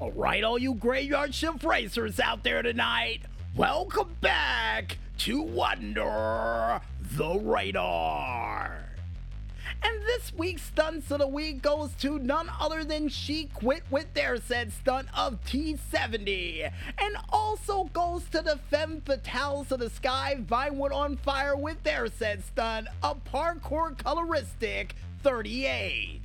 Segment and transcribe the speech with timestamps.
[0.00, 3.22] All right, all you graveyard shift racers out there tonight,
[3.56, 8.78] welcome back to Under the Radar.
[9.82, 14.14] And this week's stunts of the week goes to none other than She Quit with
[14.14, 16.70] their said stunt of T70.
[17.00, 22.06] And also goes to the Femme Fatales of the Sky Vinewood on Fire with their
[22.06, 24.90] said stunt of Parkour Coloristic
[25.24, 26.20] 38.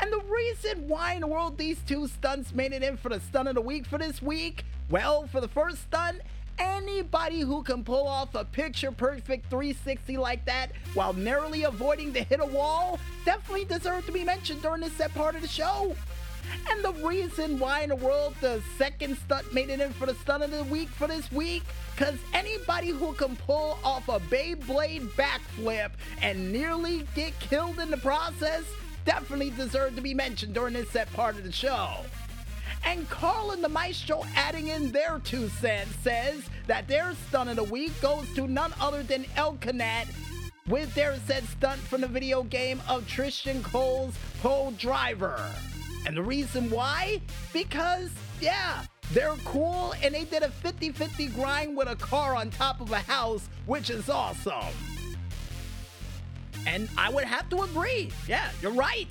[0.00, 3.20] And the reason why in the world these two stunts made it in for the
[3.20, 6.20] stunt of the week for this week, well, for the first stunt,
[6.58, 12.22] anybody who can pull off a picture perfect 360 like that while narrowly avoiding to
[12.22, 15.94] hit a wall definitely deserved to be mentioned during this set part of the show.
[16.70, 20.14] And the reason why in the world the second stunt made it in for the
[20.14, 21.62] stunt of the week for this week,
[21.96, 25.90] cause anybody who can pull off a Beyblade backflip
[26.20, 28.62] and nearly get killed in the process
[29.04, 31.98] definitely deserve to be mentioned during this set part of the show.
[32.84, 37.56] And Carl and the Maestro adding in their two cents says that their stunt of
[37.56, 40.08] the week goes to none other than El Canet
[40.68, 45.42] with their said stunt from the video game of Tristan Cole's Pole Driver.
[46.06, 47.20] And the reason why?
[47.52, 48.10] Because,
[48.40, 52.80] yeah, they're cool and they did a 50 50 grind with a car on top
[52.80, 54.74] of a house, which is awesome.
[56.66, 58.10] And I would have to agree.
[58.26, 59.08] Yeah, you're right.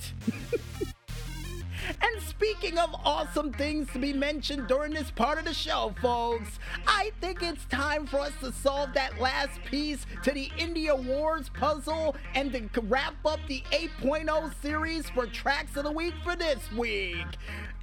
[2.02, 6.58] And speaking of awesome things to be mentioned during this part of the show, folks,
[6.88, 11.50] I think it's time for us to solve that last piece to the India Wars
[11.50, 16.72] puzzle and to wrap up the 8.0 series for Tracks of the Week for this
[16.72, 17.26] week.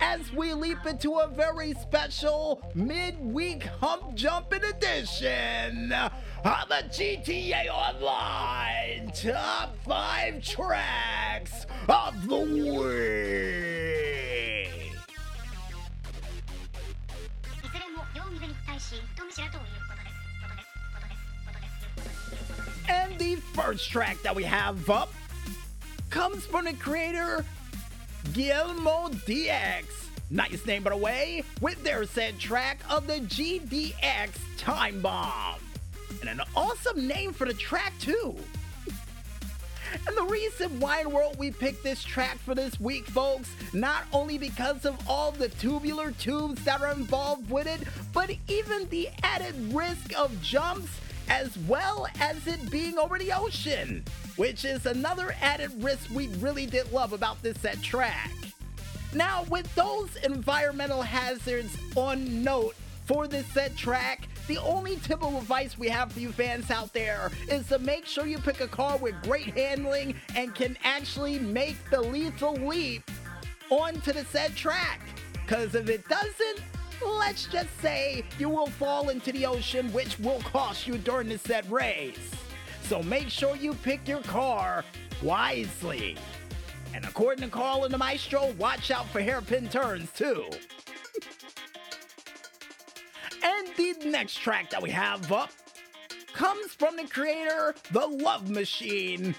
[0.01, 5.93] As we leap into a very special midweek hump jumping edition
[6.44, 13.46] of the GTA Online Top 5 Tracks of the Week.
[17.64, 20.16] いずれも両水に対し人見知らということです
[20.94, 25.10] ことですことですことです And the first track that we have up
[26.10, 27.44] comes from the creator
[28.34, 29.86] Guillermo DX.
[30.30, 35.60] Nice name, by the way, with their said track of the GDX Time Bomb.
[36.21, 38.37] And an awesome name for the track, too.
[40.07, 44.05] And the reason why in world we picked this track for this week, folks, not
[44.13, 47.81] only because of all the tubular tubes that are involved with it,
[48.13, 50.91] but even the added risk of jumps
[51.29, 54.05] as well as it being over the ocean,
[54.37, 58.31] which is another added risk we really did love about this set track.
[59.13, 62.77] Now, with those environmental hazards on note
[63.07, 66.93] for this set track, the only tip of advice we have for you fans out
[66.93, 71.39] there is to make sure you pick a car with great handling and can actually
[71.39, 73.09] make the lethal leap
[73.71, 75.01] onto the said track.
[75.35, 76.63] Because if it doesn't,
[77.01, 81.39] let's just say you will fall into the ocean, which will cost you during the
[81.39, 82.33] said race.
[82.83, 84.85] So make sure you pick your car
[85.23, 86.17] wisely.
[86.93, 90.51] And according to Carl and the Maestro, watch out for hairpin turns too.
[93.43, 95.51] And the next track that we have up
[96.33, 99.35] comes from the creator, The Love Machine.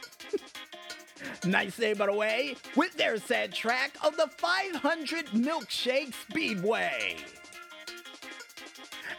[1.45, 7.17] nice name, by the way, with their said track of the 500 Milkshake Speedway.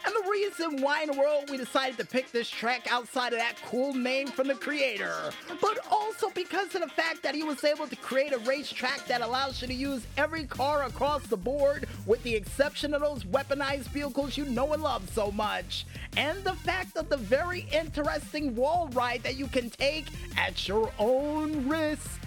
[0.04, 3.38] And the reason why in the world we decided to pick this track outside of
[3.38, 5.30] that cool name from the creator,
[5.60, 9.20] but also because of the fact that he was able to create a racetrack that
[9.20, 13.88] allows you to use every car across the board, with the exception of those weaponized
[13.88, 15.86] vehicles you know and love so much,
[16.16, 20.90] and the fact of the very interesting wall ride that you can take at your
[20.98, 22.21] own risk.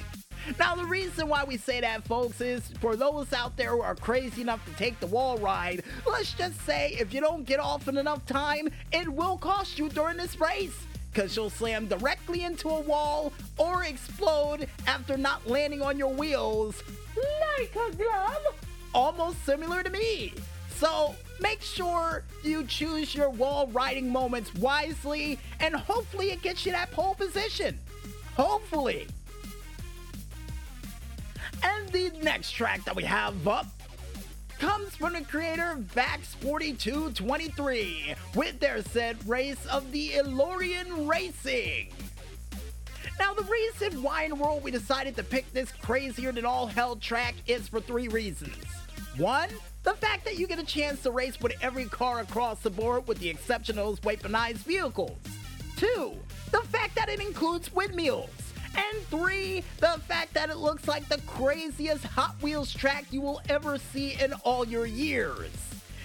[0.59, 3.95] Now, the reason why we say that, folks, is for those out there who are
[3.95, 7.88] crazy enough to take the wall ride, let's just say if you don't get off
[7.88, 10.85] in enough time, it will cost you during this race.
[11.11, 16.83] Because you'll slam directly into a wall or explode after not landing on your wheels
[17.16, 18.56] like a glove,
[18.94, 20.33] almost similar to me.
[20.75, 26.74] So make sure you choose your wall riding moments wisely, and hopefully it gets you
[26.74, 27.80] that pole position.
[28.36, 29.07] Hopefully.
[31.65, 33.65] And the next track that we have up
[34.59, 41.89] comes from the creator Vax4223 with their said race of the Ilorian Racing.
[43.17, 46.67] Now, the reason why in the world we decided to pick this crazier than all
[46.67, 48.56] hell track is for three reasons.
[49.17, 49.50] One,
[49.83, 53.07] the fact that you get a chance to race with every car across the board
[53.07, 55.17] with the exception of those weaponized vehicles.
[55.77, 56.13] Two,
[56.51, 58.44] the fact that it includes windmills.
[58.75, 63.42] And three, the fact that it looks like the craziest Hot Wheels track you will
[63.50, 65.51] ever see in all your years.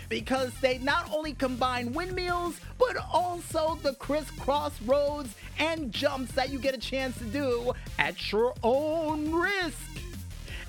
[0.08, 6.58] Because they not only combine windmills, but also the crisscross roads and jumps that you
[6.58, 9.78] get a chance to do at your own risk.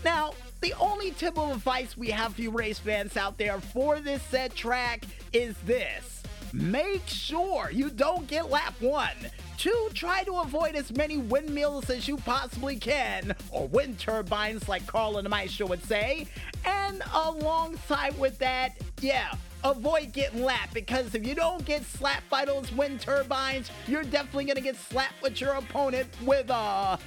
[0.04, 4.00] Now, the only tip of advice we have for you race fans out there for
[4.00, 6.11] this said track is this.
[6.54, 9.16] Make sure you don't get lap one.
[9.58, 14.86] Two, try to avoid as many windmills as you possibly can, or wind turbines like
[14.88, 16.28] Carl and Maestro would say.
[16.66, 19.32] And alongside with that, yeah,
[19.64, 24.46] avoid getting lapped because if you don't get slapped by those wind turbines, you're definitely
[24.46, 27.00] gonna get slapped with your opponent with a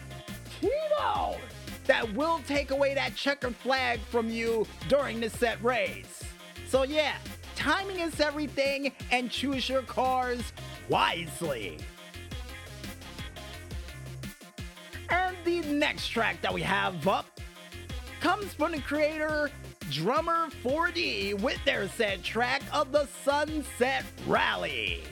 [0.61, 1.37] Tito
[1.87, 6.23] that will take away that checkered flag from you during the set race.
[6.69, 7.17] So yeah,
[7.64, 10.52] timing is everything and choose your cars
[10.90, 11.78] wisely.
[15.08, 17.40] And the next track that we have up
[18.20, 19.50] comes from the creator
[19.90, 25.02] Drummer 4D with their set track of the Sunset Rally.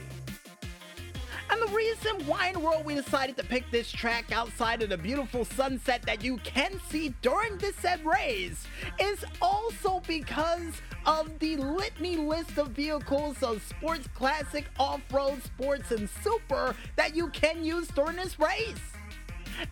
[1.72, 4.98] The reason why in the world we decided to pick this track outside of the
[4.98, 8.66] beautiful sunset that you can see during this said race
[9.00, 16.10] is also because of the litany list of vehicles of sports classic, off-road, sports, and
[16.22, 18.76] super that you can use during this race.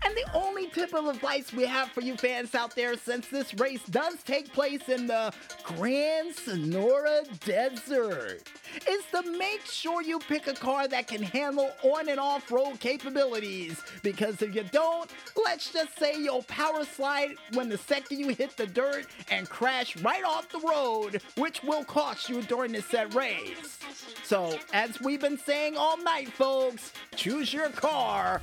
[0.05, 3.55] And the only tip of advice we have for you fans out there, since this
[3.55, 5.32] race does take place in the
[5.62, 8.43] Grand Senora Desert,
[8.88, 12.81] is to make sure you pick a car that can handle on and off road
[12.81, 13.81] capabilities.
[14.03, 15.11] Because if you don't,
[15.44, 19.97] let's just say you'll power slide when the second you hit the dirt and crash
[20.03, 23.79] right off the road, which will cost you during the set race.
[24.25, 28.41] So, as we've been saying all night, folks, choose your car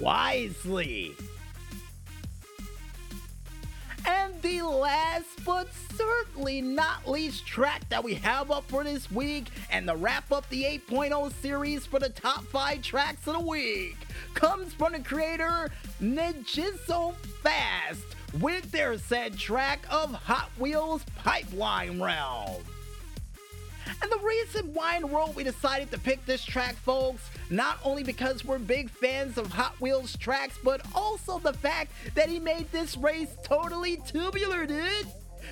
[0.00, 1.14] wisely.
[4.06, 9.48] And the last but certainly not least track that we have up for this week
[9.70, 13.96] and to wrap up the 8.0 series for the top 5 tracks of the week
[14.34, 15.70] comes from the creator
[16.00, 18.04] Nijizo Fast
[18.40, 22.62] with their said track of Hot Wheels Pipeline Realm.
[24.02, 27.78] And the reason why in the world we decided to pick this track, folks, not
[27.84, 32.38] only because we're big fans of Hot Wheels tracks, but also the fact that he
[32.38, 35.06] made this race totally tubular, dude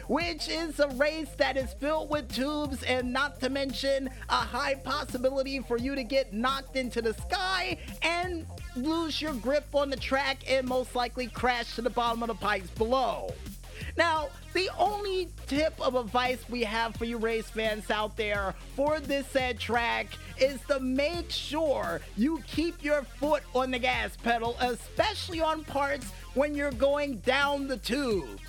[0.07, 4.75] which is a race that is filled with tubes and not to mention a high
[4.75, 8.47] possibility for you to get knocked into the sky and
[8.77, 12.35] lose your grip on the track and most likely crash to the bottom of the
[12.35, 13.33] pipes below.
[13.99, 19.01] Now, the only tip of advice we have for you race fans out there for
[19.01, 20.07] this said track
[20.39, 26.13] is to make sure you keep your foot on the gas pedal, especially on parts
[26.35, 28.41] when you're going down the tubes.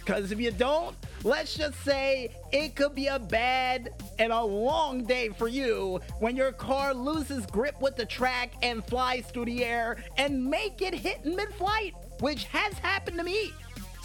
[0.00, 5.04] Because if you don't, let's just say it could be a bad and a long
[5.04, 9.64] day for you when your car loses grip with the track and flies through the
[9.64, 13.52] air and make it hit in mid flight, which has happened to me.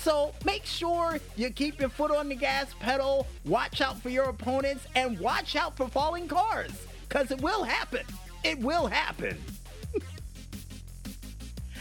[0.03, 4.25] So make sure you keep your foot on the gas pedal, watch out for your
[4.25, 6.73] opponents, and watch out for falling cars.
[7.07, 8.05] Because it will happen.
[8.43, 9.37] It will happen.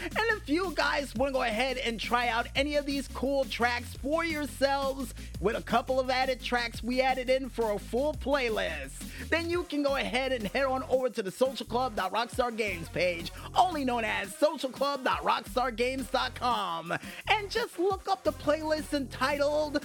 [0.04, 3.44] And if you guys want to go ahead and try out any of these cool
[3.44, 8.14] tracks for yourselves, with a couple of added tracks we added in for a full
[8.14, 8.90] playlist,
[9.28, 14.04] then you can go ahead and head on over to the socialclub.rockstargames page, only known
[14.04, 16.92] as socialclub.rockstargames.com,
[17.28, 19.84] and just look up the playlist entitled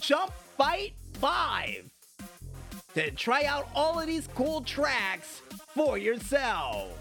[0.00, 1.90] Jump Fight 5
[2.94, 5.42] to try out all of these cool tracks
[5.74, 6.94] for yourselves.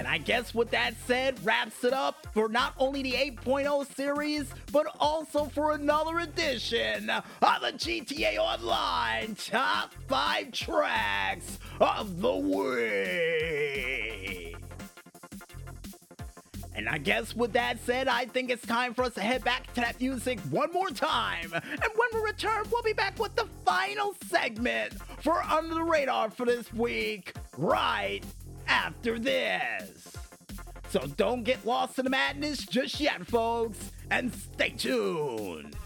[0.00, 4.46] And I guess with that said, wraps it up for not only the 8.0 series,
[4.72, 12.56] but also for another edition of the GTA Online Top 5 Tracks of the Week.
[16.74, 19.70] And I guess with that said, I think it's time for us to head back
[19.74, 21.52] to that music one more time.
[21.52, 21.62] And
[21.94, 26.46] when we return, we'll be back with the final segment for Under the Radar for
[26.46, 28.24] this week, right
[28.70, 30.12] after this.
[30.88, 35.76] So don't get lost in the madness just yet, folks, and stay tuned.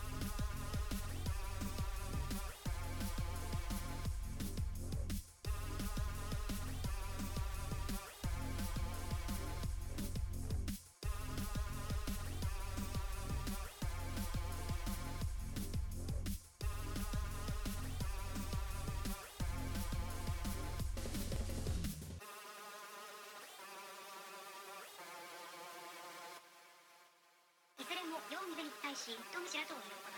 [28.34, 30.13] 業務に対し人見知らということ